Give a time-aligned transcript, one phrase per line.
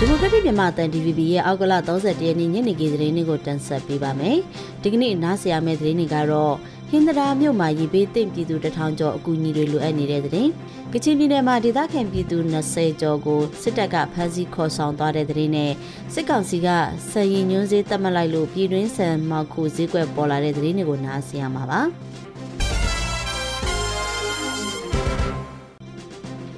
[0.00, 4.38] ဒီမိုကရက်တစ်မြန်မာတန် DVB ရဲ့အောက်ကလ31ရက်နေ့ညနေခင်းသတင်းတွေကိုတင်ဆက်ပေးပါမယ်။
[4.82, 6.54] ဒီကနေ့နားဆင်ရမယ့်သတင်းတွေကတော့
[6.90, 10.50] ဟင်္ဒရာမြို့မှာရေဘေးတင့်ပြည်သူတထောင်ကျော်အကူအညီတွေလိုအပ်နေတဲ့သတင်း။
[10.92, 15.72] ကချင်ပြည်နယ်မှာဒေသခံပြည်သူ20ကျော်ကိုစစ်တပ်ကဖမ်းဆီးခေါ်ဆောင်သွားတဲ့သတင်းနဲ့
[16.14, 16.68] စစ်ကောင်စီက
[17.10, 21.82] စည်ရင်ညွန်းစေးတက်မှတ်လိုက်လို့ပြည်တွင်းဆန်မောက်ခုဈေးကွက်ပေါ်လာတဲ့သတင်းတွေကိုနားဆင်ရမှာပါ။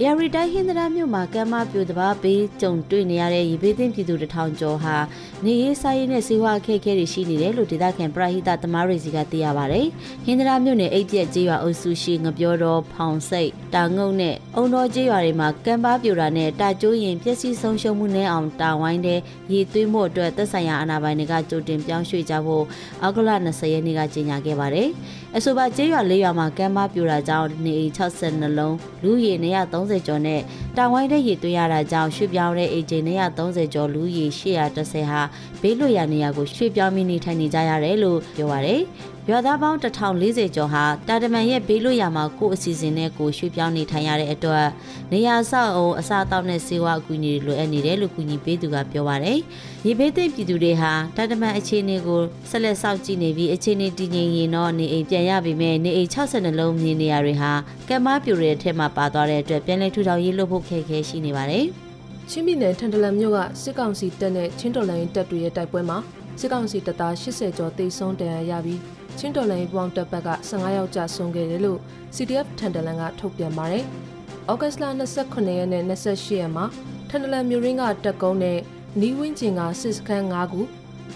[0.05, 4.97] ရရီတိုင်းဟင်္ဒရာမြို့မှာကမ်းမပြိုတဘာပေးကြုံတွေ့နေရတဲ့ရေဘေးသင့်ပြည်သူတထောင်ကျော်ဟာ
[5.45, 9.83] နေရေးစားရေးနဲ့စေဝါအခက်အခဲတွေရှိနေတယ်လို့ဒေသခံပရဟိတသမားတွေစီကသိရပါဗျ။
[10.25, 19.21] ဟင်္ဒရာမြို့နယ်အိတ်ပြက်ကျေးရွာအုပ်စုရှိငပြောတော်ဖောင်စိတ်တာငုံနဲ့အုံတော်ကျေးရွာတွေမှာကမ်းပါပြိုတာနဲ့တာကျိုးရင်ပျက်စီးဆုံးရှုံးမှုနဲ့အောင်တာဝိုင်းတဲ့
[19.53, 22.65] ရေသွင်းမှုအတွက်သက်ဆိုင်ရာအာဏာပိုင်တွေကကြိုတင်ပြောင်းရွှေ့ကြဖို့
[23.03, 24.89] အောက်ကလ20ရက်နေ့ကကြေညာခဲ့ပါတယ်။
[25.37, 29.33] အဆိုပါကျေးရွာ၄ရွာမှာကမ်းပါပြိုတာကြောင့်နေအိမ်62လုံးလူရေ
[29.69, 30.41] 230ကျော်နဲ့
[30.77, 35.21] တာဝိုင်းတဲ့ရေသွင်းရတာကြောင့်ရွှေ့ပြောင်းတဲ့အိမ်ခြေ230ကျော်လူရေ830ဟာ
[35.61, 38.83] ဘေးလွတ်ရာနေရာကိုရွှေ့ပြောင်းမိနေထိုင်နေကြရတယ်လို့ပြောပါရယ်
[39.31, 44.67] ရွာသားပေါင်း1040ကျော်ဟာတာတမန်ရဲ့ဘေးလွတ်ရာမှာကိုယ့်အစီအစဉ်နဲ့ကိုရွှေ့ပြောင်းနေထိုင်ရတဲ့အတွက်
[45.13, 49.41] နေရာဆောက်အောင်အစားအသောက်နဲ့စေဝါအကူအညီတွေလိုအပ်နေတယ်လို့ကူညီပေးသူကပြောပါရယ်
[49.87, 52.21] ရေဘေးသင့်ပြည်သူတွေဟာတာတမန်အခြေအနေကို
[52.51, 57.53] ဆက်လက်စောင့်ကြည့်နေပြီးအခြေအနေတည်ငြိမ်ရင်တော့နေအိမ်ပြန်ရပြီမဲ့နေအိမ်62လုံးမြင်နေရတွေဟာ
[57.89, 61.65] ကမ်မပြူရဲ့အထက်မှာပါသွားတဲ့အတွက်ပြန်လည်ထူထောင်ရေးလုပ်ဖို့ခက်ခဲရှိနေပါတယ်။
[62.31, 65.99] ချင်းပြည်နယ်ထန်တလန်မြို့ကစစ်ကောင်စီတပ်နဲ့ချင်းတော်လိုင်းတပ်တွေရဲ့တိုက်ပွဲမှာ
[66.41, 68.81] စစ်ကောင်စီတပ်သား80ကျော်တိတ်ဆုံးတန်ရာရပြီး
[69.19, 71.79] ချင်းတော်လိုင်းပေါင်းတပ်ဘက်က15ယောက်ကြာဆုံးခဲ့တယ်လို့
[72.17, 73.85] CDF ထန်တလန်ကထုတ်ပြန်ပါတယ်။
[74.51, 74.85] ဩဂတ်စ်လ
[75.23, 76.65] 29ရက်နဲ့28ရက်မှာ
[77.09, 78.59] ထန်တလန်မြို့ရင်းကတပ်ကုန်းနဲ့
[79.01, 80.61] နီးဝင်းကျင်ကစစ်စခန်း5ခု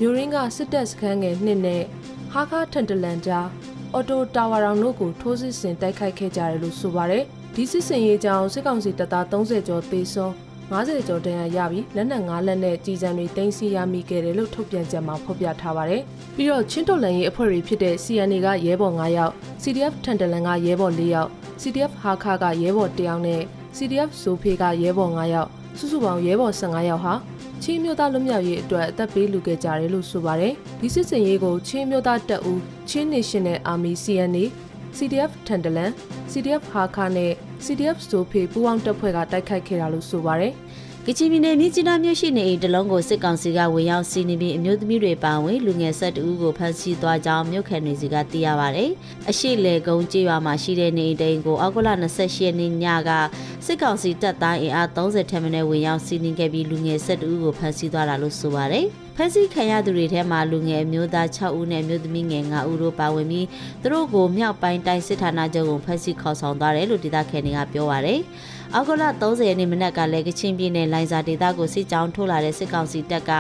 [0.01, 1.83] မြို့ရင်းကစစ်တပ်စခန်းငယ်2နဲ့
[2.33, 3.49] ဟာခါထန်တလန်ကြား
[3.95, 7.23] အော်တိုတာဝါရောင်တို့ကိုထိုးစစ်ဆင်တိုက်ခိုက်ခဲ့ကြတယ်လို့ဆိုပါတယ်။
[7.55, 10.33] ဒီစစ်စင်ရေးကြောင့်စစ်ကောင်စီတပ်သား30ကျော်သေဆုံး
[10.73, 16.03] 90ကျော်တန်းရပြီးလက်နက်5လက်နဲ့ကြီးစံတွေတင်စီရမိခဲ့တယ်လို့ထုတ်ပြန်ချက်မှာဖော်ပြထားပါတယ်။
[16.37, 19.33] ပြီးတော့ချင်းတော်လန်ရေးအဖွဲ့တွေဖြစ်တဲ့ CNA ကရဲဘော်9ယောက်
[19.63, 21.31] CDF ထန်တလန်ကရဲဘော်4ယောက်
[21.63, 23.43] CDF ဟာခါကရဲဘော်1ယောက်နဲ့
[23.77, 25.49] CDF ဇိုဖေးကရဲဘော်9ယောက်
[25.79, 27.15] စုစုပေါင်းရဲဘော်15ယောက်ဟာ
[27.65, 34.45] ချင်းမျိုးသားလွတ်မြောက်ရေးအတွက်အသက်ပေးလူခဲ့ကြတယ်လို့ဆိုပါတယ်။ဒီစစ်စင်ရေးကိုချင်းမျိုးသားတပ်ဦးချင်း National Army CNA
[34.97, 35.91] CDF ထန်တလန်
[36.33, 37.33] CDF ဟာခါနဲ့
[37.65, 40.53] CDF ဆိုဖေပူးပေါင်းတပ်ဖွဲ့ကတိုက်ခိုက်ခဲ့တာလို့ဆိုပါတယ်။
[41.07, 48.85] ကချင်ပြည်နယ်မြစ်ကြီးနားမြို့ရှိနေအိမ်တလုံးကိုစစ်ကောင်စီကဝင်ရောက်စီးနေပြီးအမျိုးသမီးတွေပါဝင်လူငယ်ဆက်တူကိုဖမ်းဆီးသွားကြောင်းမြို့ခံတွေစီကသိရပါဗျ။
[49.31, 53.11] အရှိလေကုန်းကျေးရွာမှာရှိတဲ့နေအိမ်တိန်ကိုအောက်တိုဘာ28ရက်နေ့ညက
[53.67, 58.87] စစ်ကောင်စီတပ်သားအင်အား30ထက်မနည်းဝင်ရောက်စီးနင်းခဲ့ပြီးလူငယ်ဆက်တူကိုဖမ်းဆီးသွားတာလို့ဆိုပါတယ်။
[59.17, 63.47] ဖမ်းဆီးခံရသူတွေထဲမှာလူငယ်မျိုးသား6ဦးနဲ့မျိုးသမီးငယ်9ဦးတို့ပါဝင်ပြီး
[63.83, 68.21] သူတို့ကိုမြောက်ပိုင်းတိုင်းစစ်ဌာနချုပ်ကိုဖမ်းဆီးခေါ်ဆောင်သွားတယ်လို့ဒေသခံတွေကပြောပါရယ်။
[68.75, 73.31] အောက်တိုဘာ30ရက်နေ့မနက်ကလည်းကချင်ပြည်နယ်လိုင်ဇာဒေသကိုစစ်ကြောင်းထိုးလာတဲ့စစ်ကောင်စီတပ်က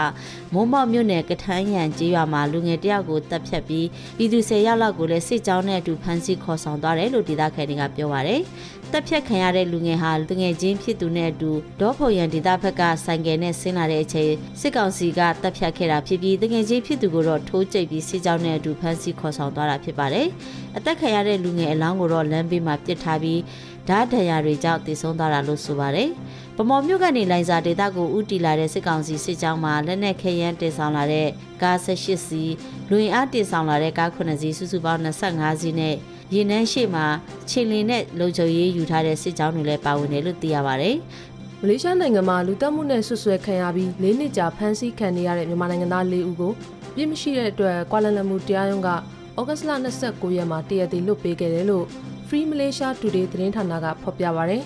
[0.54, 8.40] မုံမောက်မြို့နယ်ကထန်းရန်ကျေးရွာမှာလူငယ်တယောက်ကိုတပ်ဖြတ်ပြီးပြည်သူ10ယောက်လောက်ကိုလည်းစစ်ကြောင်းနဲ့အတူဖမ်းဆီးခေါ်ဆောင်သွားတယ်လို့ဒေသခံတွေကပြောပါရယ်။
[8.92, 20.26] တပ်ဖြတ်ခံရတဲ့လူငယ်ဟာလူငယ်ချင်းဖြစ်သူနဲ့အတူဒေါ်ဖို့ရန်ဒေသဘက်ကဆိုင်ကယ်နဲ့ဆင်းလာတဲ့အချိန်စစ်ကောင်စီကတပ်ဖြတ်ခဲ့တာဖြစ်ပြီးတငယ်ချင်းဖြစ်သူကိုတော့ထိုးကျိတ်ပြီးစစ်ကြောင်းနဲ့အတူဖမ်းဆီးခေါ်ဆောင်သွားတာဖြစ်ပါတယ်။
[20.76, 23.40] အသက်ခံရတဲ့လူငယ်အလောင်းကိုတော့လမ်းဘေးမှာပစ်ထားပြီး
[23.88, 26.08] ဓာတ်ဒဏ်ရာတွေကြောင့်တည်ဆုံးသွားတာလို့ဆိုပါတယ်။
[26.56, 31.28] ဗမော်မြို့ကနေလိုင်ဇာဒေသကိုဥတီလာတဲ့စစ်ကောင်စီစစ်ကြောင်းမှာလက်နက်ခဲယမ်းတင်ဆောင်လာတဲ့
[31.62, 32.52] ကား18စီး
[32.90, 35.96] လူရင်အားတင်ဆောင်လာတဲ့ကား9စီးစုစုပေါင်း25စီးနဲ့
[36.34, 37.06] ရင်နှန်းရှိမှာ
[37.50, 40.96] ခြေလင်းနဲ့လုံခြုံရေးယူထားတဲ့စစ်ကြောင်းတွေလည်းပါဝင်တယ်လို့သိရပါတယ်။
[41.60, 46.52] မလေးရှားနိုင်ငံမှာလူတက်မှုနဲ့ဆွဆွဲခံရပြီး၄နှစ်ကြာဖမ်းဆီးခံနေရတဲ့မြန်မာနိုင်ငံသား၄ဦးကို
[46.96, 48.94] ပြစ်မရှိတဲ့အတွက်ကွာလာလမ်ပူတရားရုံးကဩ
[49.48, 49.70] ဂတ်စ်လ
[50.04, 51.84] 29ရက်မှာတရက်တည်လွတ်ပေးခဲ့တယ်လို့
[52.28, 54.62] Free Malaysia Today သတင်းဌာနကဖော်ပြပါရယ်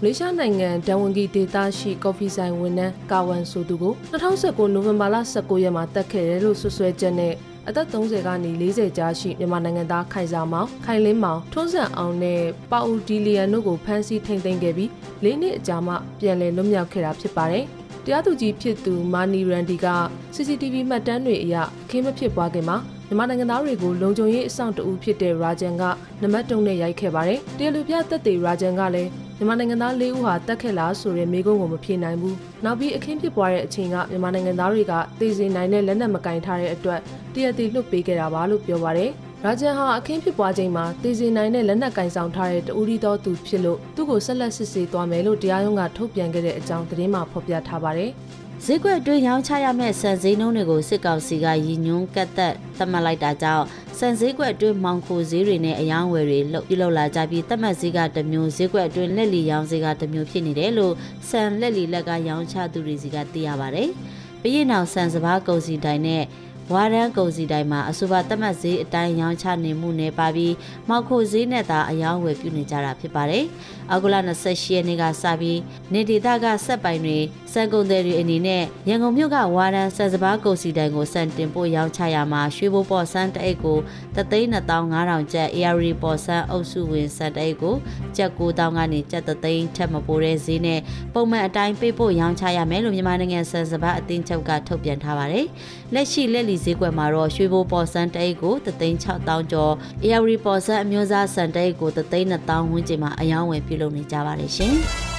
[0.00, 7.34] မလေးရှားနိုင်ငံဒန်ဝန်ဂီဒေသရှိကော်ဖီဆိုင်ဝန်ထမ်းကာဝန်ဆိုသူကို2019နိုဝင်ဘာလ19ရက်မှာတက်ခဲ့တယ်လို့ဆွဆွဲချက်နဲ့
[7.68, 12.40] အသက်30ကနေ40ကြားရှိမြန်မာနိုင်ငံသားခိုင်စာမောင်ခိုင်လင်းမောင်ထွန်းဆန်အောင်နဲ့
[12.70, 14.90] ပါအူဒီလီယန်တို့ကိုဖမ်းဆီးထိန်သိမ်းခဲ့ပြီး
[15.24, 17.64] ၄နှစ်အကြာမှပြန်လည်လွတ်မြောက်ခဲ့တာဖြစ်ပါတယ်။
[18.04, 19.86] တရားသူကြီးဖြစ်သူမာနီရန်ဒီက
[20.34, 22.76] CCTV မှတ်တမ်းတွေအရအခင်းမဖြစ်ပွားခင်မှာ
[23.08, 25.82] မြန်မာနိုင်ငံသားတွေကိုလုံခြုံရေးအဆောင်တအူဖြစ်တဲ့ရာဂျန်က
[26.22, 32.34] နမတ်တုံနဲ့ရိုက်ခဲ့ပါတယ်။တရားလူပြသက်သေရာဂျန်ကလည်း မြန်မာနိုင်ငံသား၄ဦးဟာတက်ခဲ့လားဆိုတဲ့မေးခွန်းကိုမဖြေနိုင်ဘူး။
[32.64, 37.00] နောက်ပြီးအခင်းဖြစ်ပွားတဲ့အချိန်ကမြန်မာနိုင်ငံသားတွေကသိစေနိုင်တဲ့လက်နက်မကင်ထားတဲ့အတွက်
[37.34, 39.10] တရက်တည်လွတ်ပေးခဲ့တာပါလို့ပြောပါတယ်။
[39.44, 48.10] ရာဂျန်ဟာအခင်းဖြစ်ပွားချိန်မှာသိစေနိုင်တဲ့လက်နက်ကင်ဆောင်ထားတဲ့တူရီတော်သူဖြစ်လို့သူ့ကိုဆက်လက်စစ်ဆေးသွားမယ်လို့တရားရုံးကထုတ်ပြန်ခဲ့တဲ့အကြောင်းသတင်းမှာဖော်ပြထားပါတယ်။
[48.64, 53.64] ဈေးကွက်အတွင်းရောင်းချရမယ့်စံစည်းနှုန်းတွေကိုစစ်ကောင်စီကရည်ညွှန်းကတ်သက်သတ်မှတ်လိုက်တာကြောင့်
[53.98, 60.94] စံစည်းကွက်အတွင်းမောင်ခိုဈေးတွေနဲ့အယောင်းဝယ်တွေလှုပ်ပြုလုပ်လာကြပြီးသတ်မှတ်ဈေးကတစ်မျိုးဈေးကွက်အတွင်းလက်လီရောင်းဈေးကတစ်မျိုးဖြစ်နေတယ်လို့
[61.28, 63.88] စံလက်လီလက်ကရောင်းချသူတွေစီကသိရပါတယ်။
[64.42, 66.24] ပြီးရင်နောက်စံစဘာကုန်စီတိုင်းနဲ့
[66.72, 70.54] ဝါရန်ကုန်စီတိုင်းမှာအဆိုပါသတ်မှတ်ဈေးအတိုင်းရောင်းချနေမှုနဲ့ပါပြီး
[70.88, 73.44] မောက်ခိုဈေးနဲ့သာအယောင်းဝယ်ပြုနေကြတာဖြစ်ပါတယ်။
[73.90, 75.60] အောက်တိုဘာ28ရက်နေ့ကစပြီး
[75.92, 77.18] နေဒေသကစက်ပိုင်တွေ
[77.56, 83.78] စံကုန်သည်တွေအနေနဲ့ရန်ကုန်မြို့ကဝါရန်စံစဘာကုန်စီတိုင်းကိုစံတင်ပို့ရောင်းချရမှာရွှေဘိုးပေါ်စံတအိတ်ကို
[84.16, 87.74] 3,2500ကျပ် AR ပေါ်စံအုပ်စုဝင်စံတအိတ်ကို
[88.16, 90.80] ကျပ်9,000ကနေကျပ်3သိန်းထက်မပိုတဲ့ဈေးနဲ့
[91.14, 95.46] ပုံမှန်အတိုင်းပေးပို့ရောင်းချရမယ်လို့မြန်မာနိုင်ငံစံစဘာအသင်းချုပ်ကထုတ်ပြန်ထားပါတယ်။
[95.94, 99.72] လက်ရှိလက်လီဈေးကွက်မှာတော့ရွှေဘိုးပေါ်စံတအိတ်ကို3,6000ကျော်
[100.04, 104.76] AR ပေါ်စံအမျိုးသားစံတအိတ်ကို3,2000ဝန်းကျင်မှာအယောင်းဝယ်ပြုလုပ်နေကြပါတယ်ရှင်။